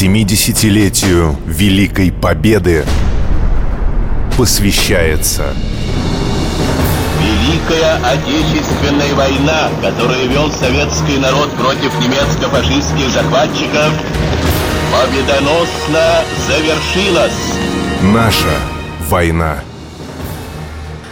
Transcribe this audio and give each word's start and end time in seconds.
70-летию 0.00 1.36
Великой 1.44 2.12
Победы 2.12 2.84
посвящается 4.36 5.52
Великая 7.20 7.96
Отечественная 8.04 9.12
война, 9.16 9.68
которую 9.82 10.28
вел 10.28 10.52
советский 10.52 11.18
народ 11.18 11.50
против 11.56 11.92
немецко-фашистских 11.98 13.10
захватчиков, 13.10 13.92
победоносно 14.92 16.22
завершилась. 16.46 17.32
Наша 18.00 18.54
война. 19.08 19.64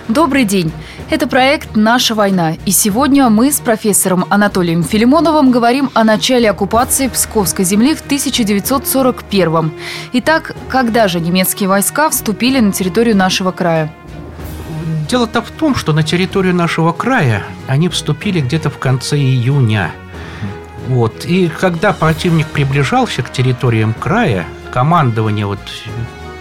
Добрый 0.06 0.44
день. 0.44 0.70
Это 1.08 1.28
проект 1.28 1.76
«Наша 1.76 2.16
война». 2.16 2.54
И 2.66 2.72
сегодня 2.72 3.28
мы 3.30 3.52
с 3.52 3.60
профессором 3.60 4.26
Анатолием 4.28 4.82
Филимоновым 4.82 5.52
говорим 5.52 5.88
о 5.94 6.02
начале 6.02 6.50
оккупации 6.50 7.06
Псковской 7.06 7.64
земли 7.64 7.94
в 7.94 8.00
1941 8.00 9.70
Итак, 10.14 10.56
когда 10.68 11.06
же 11.06 11.20
немецкие 11.20 11.68
войска 11.68 12.10
вступили 12.10 12.58
на 12.58 12.72
территорию 12.72 13.16
нашего 13.16 13.52
края? 13.52 13.92
Дело-то 15.08 15.42
в 15.42 15.50
том, 15.52 15.76
что 15.76 15.92
на 15.92 16.02
территорию 16.02 16.56
нашего 16.56 16.92
края 16.92 17.44
они 17.68 17.88
вступили 17.88 18.40
где-то 18.40 18.68
в 18.68 18.78
конце 18.78 19.16
июня. 19.16 19.92
Вот. 20.88 21.24
И 21.24 21.46
когда 21.46 21.92
противник 21.92 22.48
приближался 22.48 23.22
к 23.22 23.30
территориям 23.30 23.94
края, 23.94 24.44
командование 24.72 25.46
вот 25.46 25.60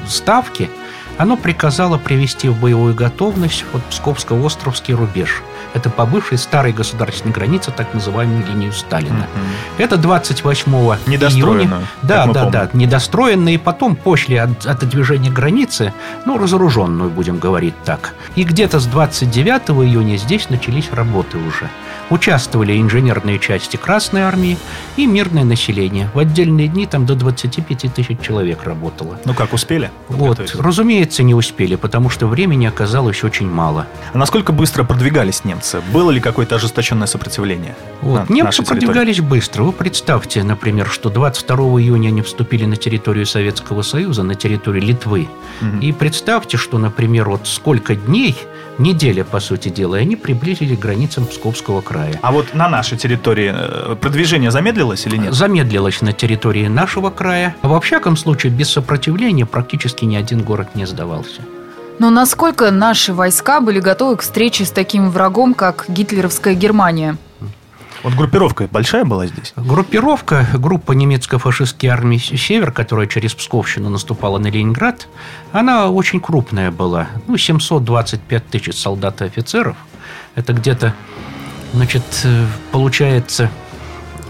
ставки– 0.07 0.71
оно 1.17 1.37
приказало 1.37 1.97
привести 1.97 2.49
в 2.49 2.59
боевую 2.59 2.93
готовность 2.93 3.65
вот 3.73 3.81
Псковско-Островский 3.89 4.93
рубеж. 4.93 5.41
Это 5.73 5.89
по 5.89 6.05
бывшей 6.05 6.37
старой 6.37 6.71
государственной 6.71 7.33
границе, 7.33 7.71
так 7.71 7.93
называемую 7.93 8.45
линию 8.47 8.71
Сталина. 8.71 9.27
Угу. 9.33 9.83
Это 9.83 9.97
28 9.97 10.71
июня. 10.71 11.81
Да, 12.01 12.27
да, 12.27 12.49
да, 12.49 12.69
недостроенную. 12.71 13.55
И 13.55 13.57
потом, 13.57 13.97
после 13.97 14.41
от, 14.41 14.65
от 14.65 14.87
движения 14.87 15.29
границы, 15.29 15.93
ну, 16.25 16.37
разоруженную, 16.37 17.09
будем 17.09 17.39
говорить 17.39 17.75
так. 17.83 18.13
И 18.35 18.43
где-то 18.43 18.79
с 18.79 18.85
29 18.85 19.85
июня 19.85 20.15
здесь 20.15 20.49
начались 20.49 20.91
работы 20.93 21.37
уже. 21.37 21.69
Участвовали 22.09 22.79
инженерные 22.79 23.39
части 23.39 23.77
Красной 23.77 24.21
Армии 24.21 24.57
и 24.95 25.07
мирное 25.07 25.43
население. 25.43 26.09
В 26.13 26.19
отдельные 26.19 26.67
дни 26.67 26.85
там 26.85 27.05
до 27.05 27.15
25 27.15 27.93
тысяч 27.93 28.19
человек 28.21 28.63
работало. 28.63 29.19
Ну 29.25 29.33
как, 29.33 29.53
успели? 29.53 29.89
Вот, 30.07 30.55
разумеется, 30.55 31.23
не 31.23 31.33
успели, 31.33 31.75
потому 31.75 32.09
что 32.09 32.27
времени 32.27 32.67
оказалось 32.67 33.23
очень 33.23 33.49
мало. 33.49 33.87
А 34.13 34.17
насколько 34.17 34.51
быстро 34.51 34.83
продвигались 34.83 35.43
немцы? 35.45 35.81
Было 35.91 36.11
ли 36.11 36.19
какое-то 36.19 36.55
ожесточенное 36.55 37.07
сопротивление? 37.07 37.75
Вот, 38.01 38.29
на 38.29 38.33
немцы 38.33 38.63
продвигались 38.63 39.21
быстро. 39.21 39.63
Вы 39.63 39.71
представьте, 39.71 40.43
например, 40.43 40.87
что 40.87 41.09
22 41.09 41.55
июня 41.81 42.09
они 42.09 42.21
вступили 42.21 42.65
на 42.65 42.75
территорию 42.75 43.25
Советского 43.25 43.81
Союза, 43.81 44.21
на 44.21 44.35
территорию 44.35 44.83
Литвы. 44.83 45.27
Угу. 45.61 45.81
И 45.81 45.91
представьте, 45.91 46.57
что, 46.57 46.77
например, 46.77 47.29
вот 47.29 47.47
сколько 47.47 47.95
дней 47.95 48.35
неделя, 48.77 49.23
по 49.23 49.39
сути 49.39 49.69
дела, 49.69 49.95
и 49.95 50.01
они 50.01 50.15
приблизились 50.15 50.77
к 50.77 50.81
границам 50.81 51.25
Псковского 51.25 51.81
края. 51.81 52.19
А 52.21 52.31
вот 52.31 52.53
на 52.53 52.69
нашей 52.69 52.97
территории 52.97 53.53
э, 53.53 53.95
продвижение 53.95 54.51
замедлилось 54.51 55.05
или 55.05 55.17
нет? 55.17 55.33
Замедлилось 55.33 56.01
на 56.01 56.13
территории 56.13 56.67
нашего 56.67 57.09
края. 57.09 57.55
Во 57.61 57.79
всяком 57.79 58.17
случае, 58.17 58.51
без 58.51 58.69
сопротивления 58.69 59.45
практически 59.45 60.05
ни 60.05 60.15
один 60.15 60.41
город 60.41 60.69
не 60.75 60.85
сдавался. 60.85 61.41
Но 61.99 62.09
насколько 62.09 62.71
наши 62.71 63.13
войска 63.13 63.61
были 63.61 63.79
готовы 63.79 64.17
к 64.17 64.21
встрече 64.21 64.65
с 64.65 64.71
таким 64.71 65.09
врагом, 65.09 65.53
как 65.53 65.85
гитлеровская 65.87 66.53
Германия? 66.53 67.17
Вот 68.05 68.13
группировка 68.13 68.67
большая 68.71 69.03
была 69.03 69.25
здесь? 69.25 69.51
Группировка, 69.55 70.45
группа 70.53 70.91
немецко-фашистской 70.91 71.89
армии 71.89 72.19
«Север», 72.19 72.71
которая 72.71 73.07
через 73.07 73.33
Псковщину 73.33 73.89
наступала 73.89 74.37
на 74.37 74.45
Ленинград, 74.45 75.07
она 75.51 75.89
очень 75.89 76.19
крупная 76.19 76.69
была. 76.69 77.07
Ну, 77.25 77.35
725 77.35 78.45
тысяч 78.45 78.79
солдат 78.79 79.23
и 79.23 79.25
офицеров. 79.25 79.75
Это 80.35 80.53
где-то, 80.53 80.93
значит, 81.73 82.03
э, 82.25 82.45
получается 82.71 83.49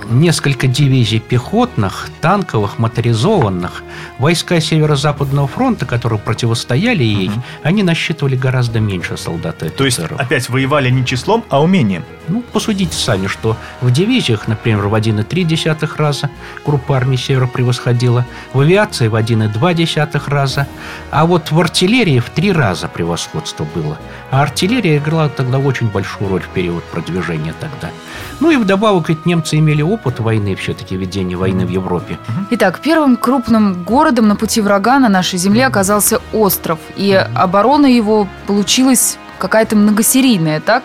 несколько 0.09 0.67
дивизий 0.67 1.19
пехотных, 1.19 2.09
танковых, 2.21 2.79
моторизованных. 2.79 3.83
Войска 4.19 4.59
Северо-Западного 4.59 5.47
фронта, 5.47 5.85
которые 5.85 6.19
противостояли 6.19 7.03
ей, 7.03 7.29
угу. 7.29 7.43
они 7.63 7.83
насчитывали 7.83 8.35
гораздо 8.35 8.79
меньше 8.79 9.17
солдат 9.17 9.63
и 9.63 9.67
офицеров. 9.67 9.77
То 9.77 9.85
есть 9.85 9.99
опять 9.99 10.49
воевали 10.49 10.89
не 10.89 11.05
числом, 11.05 11.43
а 11.49 11.61
умением? 11.61 12.03
Ну, 12.27 12.41
посудите 12.41 12.95
сами, 12.95 13.27
что 13.27 13.55
в 13.81 13.91
дивизиях, 13.91 14.47
например, 14.47 14.87
в 14.87 14.95
1,3 14.95 15.89
раза 15.97 16.29
группа 16.65 16.97
армии 16.97 17.17
Севера 17.17 17.47
превосходила, 17.47 18.25
в 18.53 18.59
авиации 18.59 19.07
в 19.07 19.15
1,2 19.15 20.21
раза, 20.27 20.67
а 21.11 21.25
вот 21.25 21.51
в 21.51 21.59
артиллерии 21.59 22.19
в 22.19 22.29
три 22.29 22.51
раза 22.51 22.87
превосходство 22.87 23.67
было. 23.75 23.97
А 24.31 24.41
артиллерия 24.41 24.97
играла 24.97 25.29
тогда 25.29 25.59
очень 25.59 25.87
большую 25.87 26.29
роль 26.29 26.41
в 26.41 26.47
период 26.49 26.83
продвижения 26.85 27.53
тогда. 27.59 27.91
Ну 28.39 28.51
и 28.51 28.57
вдобавок 28.57 29.09
ведь 29.09 29.25
немцы 29.25 29.57
имели 29.57 29.81
опыт 29.95 30.19
войны, 30.19 30.55
все-таки 30.55 30.95
ведения 30.97 31.35
войны 31.35 31.65
в 31.65 31.69
Европе. 31.69 32.17
Итак, 32.51 32.79
первым 32.79 33.17
крупным 33.17 33.83
городом 33.83 34.27
на 34.27 34.35
пути 34.35 34.61
врага 34.61 34.99
на 34.99 35.09
нашей 35.09 35.39
земле 35.39 35.65
оказался 35.65 36.19
остров. 36.33 36.79
И 36.97 37.13
оборона 37.13 37.87
его 37.87 38.27
получилась 38.47 39.17
какая-то 39.39 39.75
многосерийная, 39.75 40.59
так? 40.59 40.83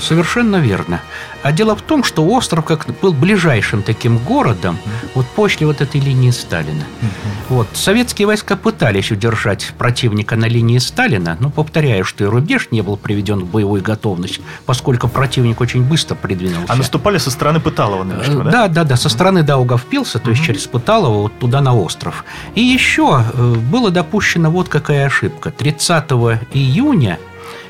Совершенно 0.00 0.56
верно. 0.56 1.00
А 1.42 1.52
дело 1.52 1.76
в 1.76 1.82
том, 1.82 2.04
что 2.04 2.24
остров 2.24 2.64
как 2.64 2.86
был 3.02 3.12
ближайшим 3.12 3.82
таким 3.82 4.18
городом 4.18 4.78
вот 5.14 5.26
после 5.26 5.66
вот 5.66 5.80
этой 5.80 6.00
линии 6.00 6.30
Сталина. 6.30 6.84
Вот. 7.48 7.68
Советские 7.74 8.26
войска 8.26 8.56
пытались 8.56 9.10
удержать 9.10 9.72
противника 9.76 10.36
на 10.36 10.46
линии 10.46 10.78
Сталина, 10.78 11.36
но 11.40 11.50
повторяю, 11.50 12.04
что 12.04 12.24
и 12.24 12.26
рубеж 12.26 12.68
не 12.70 12.80
был 12.80 12.96
приведен 12.96 13.40
в 13.40 13.46
боевую 13.46 13.82
готовность, 13.82 14.40
поскольку 14.64 15.08
противник 15.08 15.60
очень 15.60 15.82
быстро 15.82 16.14
придвинулся. 16.14 16.72
А 16.72 16.76
наступали 16.76 17.18
со 17.18 17.30
стороны 17.30 17.60
Пыталова, 17.60 18.04
наверное, 18.04 18.44
да? 18.44 18.50
Да, 18.50 18.68
да, 18.68 18.84
да, 18.84 18.96
со 18.96 19.08
стороны 19.08 19.42
Даугавпилса, 19.42 20.18
то 20.18 20.30
есть 20.30 20.42
через 20.42 20.66
Пыталово 20.66 21.22
вот 21.22 21.38
туда 21.38 21.60
на 21.60 21.74
остров. 21.74 22.24
И 22.54 22.62
еще 22.62 23.22
э, 23.22 23.54
было 23.70 23.90
допущено 23.90 24.50
вот 24.50 24.68
какая 24.68 25.06
ошибка. 25.06 25.50
30 25.50 26.04
июня 26.52 27.18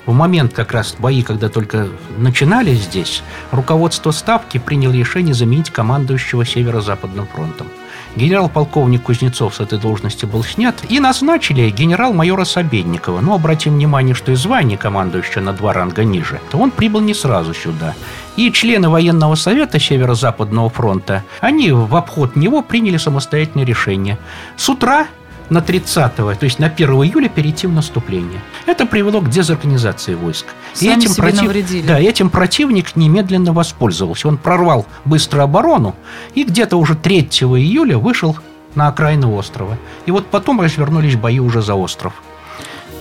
в 0.06 0.12
момент 0.12 0.52
как 0.52 0.72
раз 0.72 0.96
бои, 0.98 1.22
когда 1.22 1.48
только 1.48 1.88
начинались 2.16 2.82
здесь, 2.82 3.22
руководство 3.50 4.10
Ставки 4.10 4.58
приняло 4.58 4.92
решение 4.92 5.34
заменить 5.34 5.70
командующего 5.70 6.44
Северо-Западным 6.44 7.26
фронтом. 7.26 7.68
Генерал-полковник 8.16 9.02
Кузнецов 9.02 9.56
с 9.56 9.60
этой 9.60 9.78
должности 9.78 10.24
был 10.24 10.44
снят 10.44 10.76
и 10.88 11.00
назначили 11.00 11.68
генерал-майора 11.70 12.44
Собедникова. 12.44 13.20
Но 13.20 13.34
обратим 13.34 13.74
внимание, 13.74 14.14
что 14.14 14.30
и 14.30 14.36
звание 14.36 14.78
командующего 14.78 15.40
на 15.42 15.52
два 15.52 15.72
ранга 15.72 16.04
ниже, 16.04 16.40
то 16.50 16.58
он 16.58 16.70
прибыл 16.70 17.00
не 17.00 17.12
сразу 17.12 17.54
сюда. 17.54 17.94
И 18.36 18.52
члены 18.52 18.88
военного 18.88 19.34
совета 19.34 19.80
Северо-Западного 19.80 20.70
фронта, 20.70 21.24
они 21.40 21.72
в 21.72 21.94
обход 21.96 22.36
него 22.36 22.62
приняли 22.62 22.98
самостоятельное 22.98 23.66
решение. 23.66 24.18
С 24.56 24.68
утра 24.68 25.08
на 25.50 25.60
30 25.60 26.16
то 26.16 26.36
есть 26.40 26.58
на 26.58 26.66
1 26.66 26.88
июля 26.90 27.28
перейти 27.28 27.66
в 27.66 27.72
наступление. 27.72 28.40
Это 28.66 28.86
привело 28.86 29.20
к 29.20 29.30
дезорганизации 29.30 30.14
войск. 30.14 30.46
Сами 30.72 30.90
и 30.90 30.96
этим, 30.96 31.14
против... 31.14 31.42
навредили. 31.42 31.86
да, 31.86 32.00
этим 32.00 32.30
противник 32.30 32.96
немедленно 32.96 33.52
воспользовался. 33.52 34.28
Он 34.28 34.36
прорвал 34.36 34.86
быстро 35.04 35.42
оборону 35.42 35.94
и 36.34 36.44
где-то 36.44 36.76
уже 36.76 36.94
3 36.94 37.20
июля 37.20 37.98
вышел 37.98 38.36
на 38.74 38.88
окраину 38.88 39.34
острова. 39.34 39.78
И 40.06 40.10
вот 40.10 40.26
потом 40.26 40.60
развернулись 40.60 41.16
бои 41.16 41.38
уже 41.38 41.62
за 41.62 41.74
остров. 41.74 42.14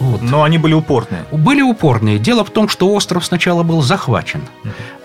Вот. 0.03 0.21
Но 0.21 0.43
они 0.43 0.57
были 0.57 0.73
упорные. 0.73 1.23
Были 1.31 1.61
упорные. 1.61 2.19
Дело 2.19 2.43
в 2.43 2.49
том, 2.49 2.67
что 2.67 2.93
остров 2.93 3.25
сначала 3.25 3.63
был 3.63 3.81
захвачен. 3.81 4.41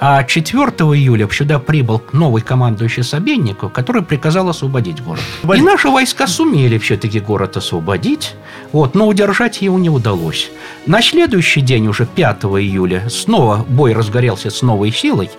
А 0.01 0.25
4 0.25 0.63
июля 0.95 1.29
сюда 1.31 1.59
прибыл 1.59 2.03
новый 2.13 2.43
командующий 2.43 3.05
Собенников, 3.05 3.73
который 3.73 4.03
приказал 4.03 4.49
освободить 4.49 5.03
город. 5.03 5.21
И 5.57 5.61
наши 5.61 5.89
войска 5.89 6.27
сумели 6.27 6.79
все-таки 6.79 7.21
город 7.21 7.57
освободить, 7.57 8.35
вот, 8.73 8.95
но 8.95 9.07
удержать 9.07 9.63
его 9.63 9.79
не 9.79 9.91
удалось. 9.91 10.51
На 10.87 11.01
следующий 11.01 11.61
день, 11.61 11.87
уже 11.87 12.07
5 12.07 12.45
июля, 12.45 13.09
снова 13.09 13.65
бой 13.69 13.93
разгорелся 13.93 14.51
с 14.51 14.63
новой 14.63 14.93
силой. 14.93 15.31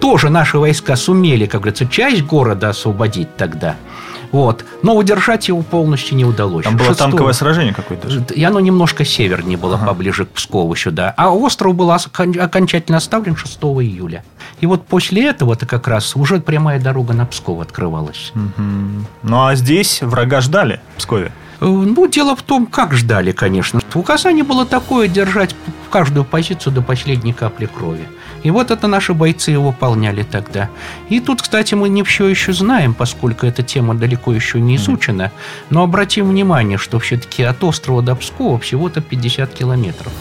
Тоже 0.00 0.28
наши 0.28 0.58
войска 0.58 0.96
сумели, 0.96 1.46
как 1.46 1.62
говорится, 1.62 1.86
часть 1.86 2.22
города 2.22 2.68
освободить 2.68 3.36
тогда– 3.36 3.76
вот. 4.32 4.64
Но 4.82 4.96
удержать 4.96 5.48
его 5.48 5.62
полностью 5.62 6.16
не 6.16 6.24
удалось. 6.24 6.64
Там 6.64 6.76
было 6.76 6.88
6... 6.88 6.98
танковое 6.98 7.32
сражение 7.32 7.74
какое-то 7.74 8.08
И 8.32 8.42
оно 8.44 8.60
немножко 8.60 9.04
севернее 9.04 9.56
было, 9.56 9.76
ага. 9.76 9.86
поближе 9.86 10.26
к 10.26 10.30
Пскову 10.30 10.74
сюда. 10.76 11.14
А 11.16 11.30
остров 11.30 11.74
был 11.74 11.90
окончательно 11.90 12.98
оставлен 12.98 13.36
6 13.36 13.56
июля. 13.56 14.24
И 14.60 14.66
вот 14.66 14.86
после 14.86 15.28
этого-то 15.28 15.66
как 15.66 15.88
раз 15.88 16.16
уже 16.16 16.40
прямая 16.40 16.80
дорога 16.80 17.14
на 17.14 17.26
Псков 17.26 17.60
открывалась. 17.60 18.32
Угу. 18.34 19.06
Ну 19.22 19.46
а 19.46 19.54
здесь 19.54 20.02
врага 20.02 20.40
ждали 20.40 20.80
в 20.96 20.98
Пскове? 20.98 21.32
Э, 21.60 21.66
Ну, 21.66 22.06
дело 22.06 22.34
в 22.34 22.42
том, 22.42 22.66
как 22.66 22.94
ждали, 22.94 23.32
конечно. 23.32 23.80
Указание 23.94 24.44
было 24.44 24.64
такое 24.64 25.08
держать 25.08 25.54
каждую 25.90 26.24
позицию 26.24 26.72
до 26.74 26.82
последней 26.82 27.32
капли 27.32 27.66
крови. 27.66 28.06
И 28.44 28.50
вот 28.50 28.70
это 28.70 28.86
наши 28.86 29.14
бойцы 29.14 29.50
его 29.50 29.70
выполняли 29.70 30.22
тогда. 30.22 30.68
И 31.08 31.20
тут, 31.20 31.42
кстати, 31.42 31.74
мы 31.74 31.88
не 31.88 32.02
все 32.02 32.28
еще 32.28 32.52
знаем, 32.52 32.94
поскольку 32.94 33.46
эта 33.46 33.62
тема 33.62 33.94
далеко 33.94 34.32
еще 34.32 34.60
не 34.60 34.76
изучена. 34.76 35.32
Но 35.70 35.82
обратим 35.82 36.28
внимание, 36.28 36.78
что 36.78 36.98
все-таки 36.98 37.42
от 37.42 37.64
острова 37.64 38.02
до 38.02 38.14
Пскова 38.14 38.58
всего-то 38.58 39.00
50 39.00 39.52
километров. 39.54 40.12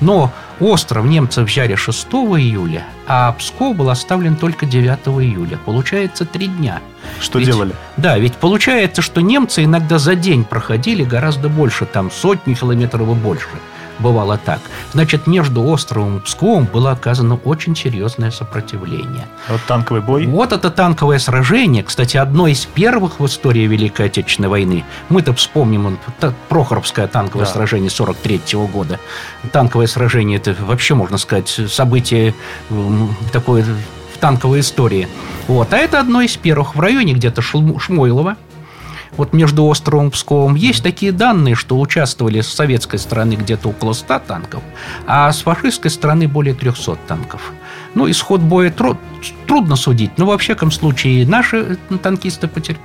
Но 0.00 0.32
остров 0.60 1.04
немцы 1.06 1.42
взяли 1.42 1.74
6 1.74 2.06
июля, 2.36 2.84
а 3.06 3.32
Псков 3.32 3.76
был 3.76 3.90
оставлен 3.90 4.36
только 4.36 4.66
9 4.66 4.98
июля. 5.22 5.58
Получается 5.64 6.24
три 6.24 6.48
дня. 6.48 6.80
Что 7.20 7.38
Ведь- 7.38 7.48
делали? 7.48 7.72
Да, 7.96 8.18
ведь 8.18 8.34
получается, 8.36 9.02
что 9.02 9.20
немцы 9.20 9.64
иногда 9.64 9.98
за 9.98 10.14
день 10.14 10.44
проходили 10.44 11.04
гораздо 11.04 11.48
больше, 11.48 11.86
там 11.86 12.10
сотни 12.10 12.54
километров 12.54 13.08
и 13.08 13.14
больше. 13.14 13.48
Бывало 13.98 14.38
так. 14.38 14.60
Значит, 14.92 15.26
между 15.26 15.62
островом 15.64 16.18
и 16.18 16.20
Псковом 16.20 16.64
было 16.66 16.92
оказано 16.92 17.36
очень 17.44 17.74
серьезное 17.74 18.30
сопротивление. 18.30 19.26
Вот 19.48 19.60
танковый 19.66 20.02
бой. 20.02 20.26
Вот 20.26 20.52
это 20.52 20.70
танковое 20.70 21.18
сражение, 21.18 21.82
кстати, 21.82 22.16
одно 22.16 22.46
из 22.46 22.64
первых 22.66 23.18
в 23.20 23.26
истории 23.26 23.66
Великой 23.66 24.06
Отечественной 24.06 24.48
войны. 24.48 24.84
Мы-то 25.08 25.34
вспомним 25.34 25.98
Прохоровское 26.48 27.06
танковое 27.08 27.46
Да. 27.46 27.52
сражение 27.52 27.90
43 27.90 28.66
года. 28.66 28.98
Танковое 29.52 29.86
сражение 29.86 30.38
это 30.38 30.54
вообще, 30.60 30.94
можно 30.94 31.18
сказать, 31.18 31.48
событие 31.48 32.34
такое 33.32 33.64
в 33.64 34.18
танковой 34.20 34.60
истории. 34.60 35.08
Вот. 35.46 35.72
А 35.72 35.76
это 35.76 36.00
одно 36.00 36.20
из 36.22 36.36
первых 36.36 36.74
в 36.74 36.80
районе 36.80 37.14
где-то 37.14 37.42
Шмойлова. 37.42 38.36
Вот 39.18 39.32
между 39.32 39.64
островом 39.64 40.08
и 40.08 40.10
Псковом 40.10 40.54
есть 40.54 40.82
такие 40.82 41.10
данные, 41.12 41.56
что 41.56 41.78
участвовали 41.78 42.40
с 42.40 42.48
советской 42.48 42.98
стороны 42.98 43.34
где-то 43.34 43.68
около 43.68 43.92
100 43.92 44.20
танков, 44.20 44.62
а 45.06 45.30
с 45.30 45.42
фашистской 45.42 45.90
стороны 45.90 46.28
более 46.28 46.54
300 46.54 46.96
танков. 47.08 47.52
Ну, 47.94 48.10
исход 48.10 48.40
боя 48.40 48.70
тро- 48.70 48.96
трудно 49.46 49.76
судить, 49.76 50.12
но 50.16 50.26
во 50.26 50.38
всяком 50.38 50.70
случае 50.70 51.26
наши 51.26 51.78
танкисты 52.02 52.46
потер- 52.46 52.76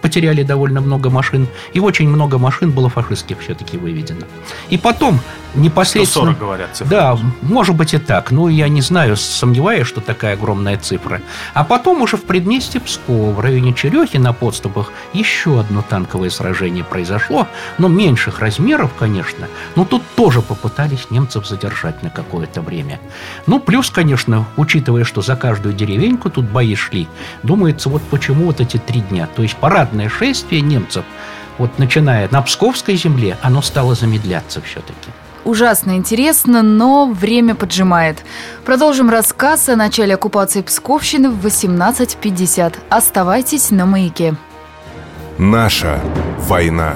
потеряли 0.00 0.42
довольно 0.42 0.80
много 0.80 1.10
машин, 1.10 1.48
и 1.72 1.80
очень 1.80 2.08
много 2.08 2.38
машин 2.38 2.70
было 2.70 2.88
фашистских 2.88 3.40
все-таки 3.40 3.78
выведено. 3.78 4.26
И 4.70 4.78
потом 4.78 5.20
непосредственно... 5.54 6.32
140, 6.32 6.38
говорят, 6.38 6.68
цифры. 6.72 6.90
Да, 6.90 7.18
может 7.42 7.74
быть 7.74 7.94
и 7.94 7.98
так. 7.98 8.30
Ну, 8.30 8.48
я 8.48 8.68
не 8.68 8.80
знаю, 8.80 9.16
сомневаюсь, 9.16 9.86
что 9.86 10.00
такая 10.00 10.34
огромная 10.34 10.78
цифра. 10.78 11.20
А 11.54 11.64
потом 11.64 12.02
уже 12.02 12.16
в 12.16 12.24
предместе 12.24 12.80
Пскова, 12.80 13.32
в 13.32 13.40
районе 13.40 13.74
Черехи 13.74 14.18
на 14.18 14.32
подступах, 14.32 14.92
еще 15.12 15.60
одно 15.60 15.82
танковое 15.82 16.30
сражение 16.30 16.84
произошло, 16.84 17.48
но 17.78 17.88
меньших 17.88 18.38
размеров, 18.38 18.92
конечно. 18.98 19.48
Но 19.76 19.84
тут 19.84 20.02
тоже 20.14 20.42
попытались 20.42 21.10
немцев 21.10 21.46
задержать 21.46 22.02
на 22.02 22.10
какое-то 22.10 22.60
время. 22.62 23.00
Ну, 23.46 23.58
плюс, 23.60 23.90
конечно, 23.90 24.46
учитывая, 24.56 25.04
что 25.04 25.22
за 25.22 25.36
каждую 25.36 25.74
деревеньку 25.74 26.30
тут 26.30 26.46
бои 26.46 26.74
шли, 26.74 27.08
думается, 27.42 27.88
вот 27.88 28.02
почему 28.02 28.46
вот 28.46 28.60
эти 28.60 28.76
три 28.76 29.00
дня. 29.00 29.28
То 29.34 29.42
есть 29.42 29.56
парадное 29.56 30.08
шествие 30.08 30.60
немцев, 30.60 31.04
вот 31.58 31.78
начиная 31.78 32.28
на 32.30 32.42
Псковской 32.42 32.96
земле, 32.96 33.36
оно 33.42 33.62
стало 33.62 33.94
замедляться 33.94 34.60
все-таки. 34.62 35.10
Ужасно 35.44 35.96
интересно, 35.96 36.62
но 36.62 37.06
время 37.06 37.54
поджимает. 37.54 38.24
Продолжим 38.64 39.10
рассказ 39.10 39.68
о 39.68 39.76
начале 39.76 40.14
оккупации 40.14 40.62
Псковщины 40.62 41.30
в 41.30 41.44
18.50. 41.44 42.74
Оставайтесь 42.88 43.70
на 43.70 43.84
маяке. 43.84 44.36
Наша 45.38 46.00
война. 46.38 46.94